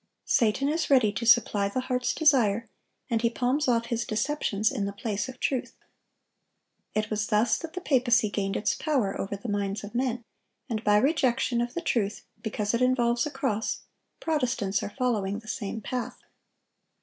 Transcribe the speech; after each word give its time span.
Satan 0.25 0.67
is 0.67 0.89
ready 0.89 1.11
to 1.11 1.27
supply 1.27 1.69
the 1.69 1.81
heart's 1.81 2.15
desire, 2.15 2.67
and 3.07 3.21
he 3.21 3.29
palms 3.29 3.67
off 3.67 3.85
his 3.85 4.03
deceptions 4.03 4.71
in 4.71 4.85
the 4.85 4.91
place 4.93 5.29
of 5.29 5.39
truth. 5.39 5.75
It 6.95 7.11
was 7.11 7.27
thus 7.27 7.59
that 7.59 7.73
the 7.73 7.81
papacy 7.81 8.31
gained 8.31 8.57
its 8.57 8.73
power 8.73 9.15
over 9.21 9.37
the 9.37 9.47
minds 9.47 9.83
of 9.83 9.93
men; 9.93 10.23
and 10.67 10.83
by 10.83 10.97
rejection 10.97 11.61
of 11.61 11.75
the 11.75 11.81
truth 11.81 12.25
because 12.41 12.73
it 12.73 12.81
involves 12.81 13.27
a 13.27 13.29
cross, 13.29 13.81
Protestants 14.19 14.81
are 14.81 14.89
following 14.89 15.37
the 15.37 15.47
same 15.47 15.81
path. 15.81 16.17